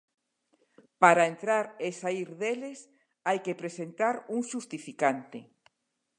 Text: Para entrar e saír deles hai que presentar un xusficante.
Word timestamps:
Para 1.01 1.29
entrar 1.33 1.65
e 1.87 1.87
saír 2.01 2.29
deles 2.41 2.79
hai 3.27 3.39
que 3.45 3.59
presentar 3.61 4.15
un 4.35 4.41
xusficante. 4.51 5.39